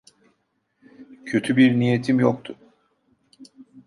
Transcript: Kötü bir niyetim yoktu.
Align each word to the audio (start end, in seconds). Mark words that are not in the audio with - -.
Kötü 1.25 1.57
bir 1.57 1.79
niyetim 1.79 2.19
yoktu. 2.19 2.57